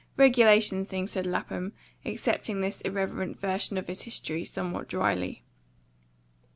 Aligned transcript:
"Regulation 0.17 0.83
thing," 0.83 1.05
said 1.05 1.27
Lapham, 1.27 1.73
accepting 2.05 2.59
this 2.59 2.81
irreverent 2.81 3.39
version 3.39 3.77
of 3.77 3.85
his 3.85 4.01
history 4.01 4.43
somewhat 4.43 4.87
dryly. 4.89 5.43